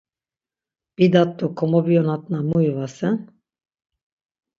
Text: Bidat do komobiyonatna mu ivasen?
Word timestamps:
Bidat 0.97 1.29
do 1.39 1.47
komobiyonatna 1.59 2.37
mu 2.49 2.57
ivasen? 2.69 3.15